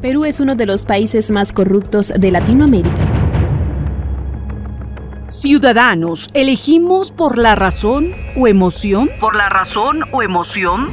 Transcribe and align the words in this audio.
Perú 0.00 0.24
es 0.24 0.38
uno 0.38 0.54
de 0.54 0.64
los 0.64 0.84
países 0.84 1.28
más 1.32 1.52
corruptos 1.52 2.12
de 2.16 2.30
Latinoamérica. 2.30 3.04
Ciudadanos, 5.26 6.30
¿elegimos 6.34 7.10
por 7.10 7.36
la 7.36 7.56
razón 7.56 8.14
o 8.36 8.46
emoción? 8.46 9.10
¿Por 9.18 9.34
la 9.34 9.48
razón 9.48 10.04
o 10.12 10.22
emoción? 10.22 10.88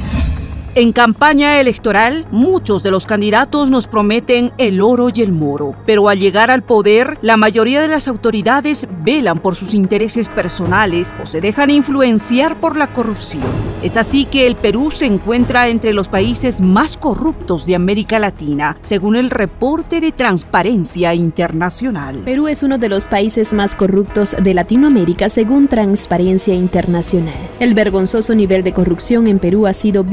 En 0.78 0.92
campaña 0.92 1.58
electoral, 1.58 2.26
muchos 2.30 2.82
de 2.82 2.90
los 2.90 3.06
candidatos 3.06 3.70
nos 3.70 3.86
prometen 3.86 4.52
el 4.58 4.82
oro 4.82 5.08
y 5.08 5.22
el 5.22 5.32
moro, 5.32 5.74
pero 5.86 6.10
al 6.10 6.18
llegar 6.18 6.50
al 6.50 6.62
poder, 6.64 7.16
la 7.22 7.38
mayoría 7.38 7.80
de 7.80 7.88
las 7.88 8.08
autoridades 8.08 8.86
velan 9.02 9.38
por 9.40 9.56
sus 9.56 9.72
intereses 9.72 10.28
personales 10.28 11.14
o 11.22 11.24
se 11.24 11.40
dejan 11.40 11.70
influenciar 11.70 12.60
por 12.60 12.76
la 12.76 12.92
corrupción. 12.92 13.42
Es 13.82 13.96
así 13.96 14.26
que 14.26 14.46
el 14.46 14.54
Perú 14.54 14.90
se 14.90 15.06
encuentra 15.06 15.68
entre 15.68 15.94
los 15.94 16.08
países 16.08 16.60
más 16.60 16.98
corruptos 16.98 17.64
de 17.64 17.74
América 17.74 18.18
Latina, 18.18 18.76
según 18.80 19.16
el 19.16 19.30
reporte 19.30 20.02
de 20.02 20.12
Transparencia 20.12 21.14
Internacional. 21.14 22.16
Perú 22.24 22.48
es 22.48 22.62
uno 22.62 22.76
de 22.76 22.90
los 22.90 23.06
países 23.06 23.54
más 23.54 23.74
corruptos 23.74 24.36
de 24.42 24.52
Latinoamérica, 24.52 25.30
según 25.30 25.68
Transparencia 25.68 26.52
Internacional. 26.54 27.38
El 27.60 27.72
vergonzoso 27.72 28.34
nivel 28.34 28.62
de 28.62 28.72
corrupción 28.72 29.26
en 29.26 29.38
Perú 29.38 29.66
ha 29.66 29.72
sido 29.72 30.04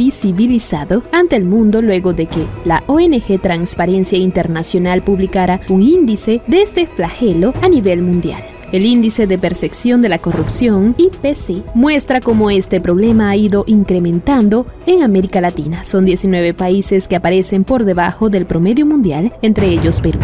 ante 1.11 1.35
el 1.35 1.45
mundo 1.45 1.81
luego 1.81 2.13
de 2.13 2.27
que 2.27 2.45
la 2.63 2.83
ONG 2.85 3.41
Transparencia 3.41 4.19
Internacional 4.19 5.03
publicara 5.03 5.61
un 5.69 5.81
índice 5.81 6.41
de 6.47 6.61
este 6.61 6.85
flagelo 6.85 7.53
a 7.61 7.69
nivel 7.69 8.03
mundial. 8.03 8.43
El 8.71 8.85
índice 8.85 9.25
de 9.25 9.37
percepción 9.37 10.01
de 10.01 10.09
la 10.09 10.19
corrupción, 10.19 10.95
IPC, 10.97 11.75
muestra 11.75 12.19
cómo 12.19 12.51
este 12.51 12.81
problema 12.81 13.29
ha 13.29 13.35
ido 13.35 13.63
incrementando 13.67 14.65
en 14.85 15.01
América 15.01 15.41
Latina. 15.41 15.85
Son 15.85 16.05
19 16.05 16.53
países 16.53 17.07
que 17.07 17.15
aparecen 17.15 17.63
por 17.63 17.83
debajo 17.83 18.29
del 18.29 18.45
promedio 18.45 18.85
mundial, 18.85 19.31
entre 19.41 19.67
ellos 19.67 20.01
Perú. 20.01 20.19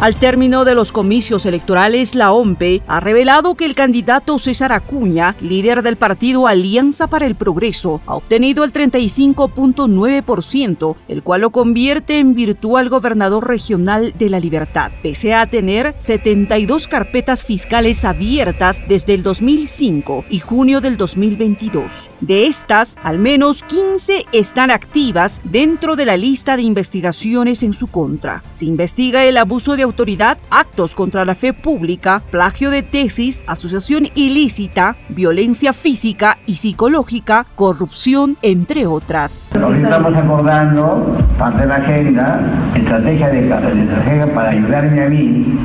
Al 0.00 0.16
término 0.16 0.64
de 0.64 0.74
los 0.74 0.90
comicios 0.90 1.46
electorales, 1.46 2.16
la 2.16 2.32
OMPE 2.32 2.82
ha 2.88 2.98
revelado 2.98 3.54
que 3.54 3.64
el 3.64 3.76
candidato 3.76 4.38
César 4.38 4.72
Acuña, 4.72 5.36
líder 5.40 5.82
del 5.82 5.94
partido 5.96 6.48
Alianza 6.48 7.06
para 7.06 7.26
el 7.26 7.36
Progreso, 7.36 8.00
ha 8.04 8.16
obtenido 8.16 8.64
el 8.64 8.72
35.9%, 8.72 10.96
el 11.06 11.22
cual 11.22 11.42
lo 11.42 11.50
convierte 11.50 12.18
en 12.18 12.34
virtual 12.34 12.88
gobernador 12.88 13.46
regional 13.46 14.14
de 14.18 14.30
la 14.30 14.40
Libertad, 14.40 14.90
pese 15.00 15.32
a 15.32 15.48
tener 15.48 15.92
72 15.94 16.88
carpetas 16.88 17.44
fiscales 17.44 18.04
abiertas 18.04 18.82
desde 18.88 19.14
el 19.14 19.22
2005 19.22 20.24
y 20.28 20.40
junio 20.40 20.80
del 20.80 20.96
2022. 20.96 22.10
De 22.20 22.48
estas, 22.48 22.96
al 23.04 23.20
menos 23.20 23.62
15 23.62 24.24
están 24.32 24.72
activas 24.72 25.40
dentro 25.44 25.94
de 25.94 26.04
la 26.04 26.16
lista 26.16 26.56
de 26.56 26.62
investigaciones 26.62 27.62
en 27.62 27.72
su 27.72 27.86
contra. 27.86 28.42
Se 28.50 28.64
investiga 28.64 29.24
el 29.24 29.36
abuso 29.36 29.76
de 29.76 29.83
autoridad, 29.84 30.38
actos 30.50 30.94
contra 30.94 31.24
la 31.24 31.34
fe 31.34 31.52
pública, 31.52 32.22
plagio 32.30 32.70
de 32.70 32.82
tesis, 32.82 33.44
asociación 33.46 34.08
ilícita, 34.14 34.96
violencia 35.08 35.72
física 35.72 36.38
y 36.46 36.54
psicológica, 36.54 37.46
corrupción, 37.54 38.36
entre 38.42 38.86
otras. 38.86 39.54
Nos 39.58 39.76
estamos 39.76 40.16
acordando, 40.16 41.16
parte 41.38 41.62
de 41.62 41.68
la 41.68 41.76
agenda, 41.76 42.40
estrategia 42.74 43.28
de, 43.28 43.40
estrategia 43.40 44.34
para 44.34 44.50
ayudarme 44.50 45.04
a 45.04 45.08
mí. 45.08 45.58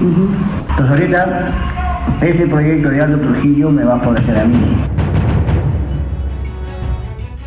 Entonces 0.70 0.90
ahorita 0.90 1.54
ese 2.22 2.48
proyecto 2.48 2.90
de 2.90 3.02
Aldo 3.02 3.20
Trujillo 3.20 3.72
me 3.72 3.84
va 3.84 3.96
a 3.96 4.00
favorecer 4.00 4.38
a 4.38 4.46
mí. 4.46 4.99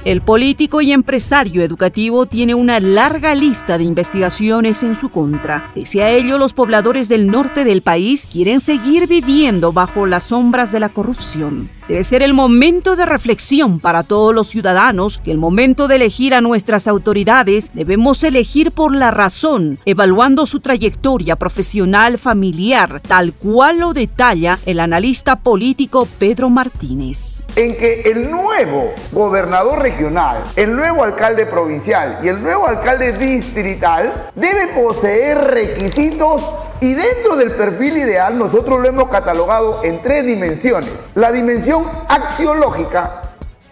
El 0.04 0.20
político 0.20 0.80
y 0.80 0.90
empresario 0.90 1.62
educativo 1.62 2.26
tiene 2.26 2.56
una 2.56 2.80
larga 2.80 3.36
lista 3.36 3.78
de 3.78 3.84
investigaciones 3.84 4.82
en 4.82 4.96
su 4.96 5.10
contra. 5.10 5.70
Pese 5.76 6.02
a 6.02 6.10
ello, 6.10 6.38
los 6.38 6.54
pobladores 6.54 7.08
del 7.08 7.28
norte 7.28 7.64
del 7.64 7.82
país 7.82 8.26
quieren 8.26 8.58
seguir 8.58 9.06
viviendo 9.06 9.72
bajo 9.72 10.06
las 10.06 10.24
sombras 10.24 10.72
de 10.72 10.80
la 10.80 10.88
corrupción. 10.88 11.70
Debe 11.88 12.04
ser 12.04 12.22
el 12.22 12.32
momento 12.32 12.94
de 12.94 13.04
reflexión 13.04 13.80
para 13.80 14.04
todos 14.04 14.32
los 14.32 14.46
ciudadanos 14.46 15.18
que 15.18 15.32
el 15.32 15.38
momento 15.38 15.88
de 15.88 15.96
elegir 15.96 16.32
a 16.32 16.40
nuestras 16.40 16.86
autoridades 16.86 17.72
debemos 17.74 18.22
elegir 18.22 18.70
por 18.70 18.94
la 18.94 19.10
razón, 19.10 19.80
evaluando 19.84 20.46
su 20.46 20.60
trayectoria 20.60 21.34
profesional 21.34 22.18
familiar, 22.18 23.00
tal 23.00 23.34
cual 23.34 23.80
lo 23.80 23.92
detalla 23.94 24.60
el 24.64 24.78
analista 24.78 25.36
político 25.36 26.06
Pedro 26.20 26.50
Martínez. 26.50 27.48
En 27.56 27.76
que 27.76 28.02
el 28.02 28.30
nuevo 28.30 28.90
gobernador 29.10 29.80
regional, 29.80 30.44
el 30.54 30.76
nuevo 30.76 31.02
alcalde 31.02 31.46
provincial 31.46 32.20
y 32.22 32.28
el 32.28 32.40
nuevo 32.40 32.66
alcalde 32.66 33.12
distrital 33.12 34.30
debe 34.36 34.68
poseer 34.68 35.38
requisitos 35.38 36.42
y 36.82 36.94
dentro 36.94 37.36
del 37.36 37.52
perfil 37.52 37.96
ideal 37.96 38.36
nosotros 38.36 38.80
lo 38.80 38.88
hemos 38.88 39.08
catalogado 39.08 39.84
en 39.84 40.02
tres 40.02 40.26
dimensiones. 40.26 41.10
La 41.14 41.30
dimensión 41.30 41.71
axiológica, 42.08 43.22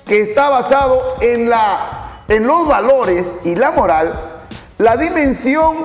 que 0.04 0.20
está 0.20 0.48
basado 0.48 1.16
en, 1.20 1.48
la, 1.48 2.22
en 2.28 2.46
los 2.46 2.66
valores 2.66 3.32
y 3.44 3.54
la 3.54 3.70
moral. 3.70 4.12
La 4.78 4.96
dimensión 4.96 5.76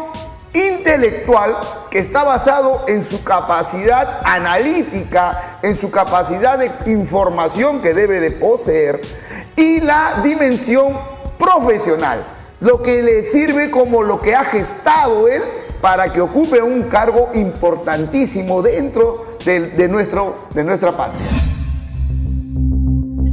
intelectual, 0.53 1.57
que 1.89 1.99
está 1.99 2.23
basado 2.23 2.85
en 2.87 3.03
su 3.03 3.23
capacidad 3.23 4.21
analítica, 4.23 5.59
en 5.61 5.79
su 5.79 5.91
capacidad 5.91 6.57
de 6.57 6.71
información 6.89 7.81
que 7.81 7.93
debe 7.93 8.19
de 8.19 8.31
poseer. 8.31 9.01
Y 9.55 9.81
la 9.81 10.21
dimensión 10.23 10.97
profesional, 11.37 12.25
lo 12.61 12.81
que 12.81 13.03
le 13.03 13.23
sirve 13.23 13.69
como 13.69 14.03
lo 14.03 14.19
que 14.19 14.35
ha 14.35 14.43
gestado 14.43 15.27
él 15.27 15.43
para 15.81 16.11
que 16.11 16.21
ocupe 16.21 16.61
un 16.61 16.83
cargo 16.83 17.29
importantísimo 17.33 18.61
dentro 18.61 19.37
de, 19.45 19.87
nuestro, 19.87 20.47
de 20.51 20.63
nuestra 20.63 20.91
patria. 20.91 21.54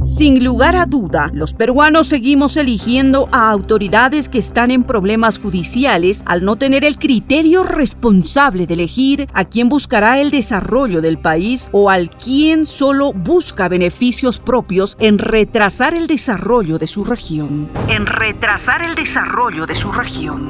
Sin 0.03 0.43
lugar 0.43 0.75
a 0.75 0.85
duda, 0.85 1.29
los 1.33 1.53
peruanos 1.53 2.07
seguimos 2.07 2.57
eligiendo 2.57 3.29
a 3.31 3.49
autoridades 3.49 4.27
que 4.27 4.37
están 4.37 4.69
en 4.69 4.83
problemas 4.83 5.39
judiciales 5.39 6.23
al 6.25 6.43
no 6.43 6.57
tener 6.57 6.83
el 6.83 6.97
criterio 6.97 7.63
responsable 7.63 8.67
de 8.67 8.73
elegir 8.73 9.29
a 9.33 9.45
quien 9.45 9.69
buscará 9.69 10.19
el 10.19 10.29
desarrollo 10.29 10.99
del 10.99 11.19
país 11.19 11.69
o 11.71 11.89
al 11.89 12.09
quien 12.09 12.65
solo 12.65 13.13
busca 13.13 13.69
beneficios 13.69 14.39
propios 14.39 14.97
en 14.99 15.19
retrasar 15.19 15.93
el 15.93 16.07
desarrollo 16.07 16.77
de 16.77 16.87
su 16.87 17.05
región. 17.05 17.69
En 17.87 18.05
retrasar 18.05 18.81
el 18.81 18.95
desarrollo 18.95 19.65
de 19.65 19.75
su 19.75 19.89
región. 19.89 20.49